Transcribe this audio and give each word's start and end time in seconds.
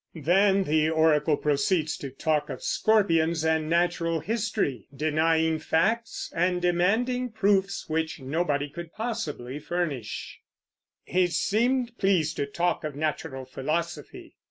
Then 0.15 0.63
the 0.63 0.89
oracle 0.89 1.37
proceeds 1.37 1.95
to 1.97 2.09
talk 2.09 2.49
of 2.49 2.63
scorpions 2.63 3.45
and 3.45 3.69
natural 3.69 4.19
history, 4.19 4.87
denying 4.91 5.59
facts, 5.59 6.33
and 6.35 6.59
demanding 6.59 7.29
proofs 7.29 7.87
which 7.87 8.19
nobody 8.19 8.67
could 8.67 8.91
possibly 8.93 9.59
furnish: 9.59 10.39
He 11.03 11.27
seemed 11.27 11.99
pleased 11.99 12.35
to 12.37 12.47
talk 12.47 12.83
of 12.83 12.95
natural 12.95 13.45
philosophy. 13.45 14.37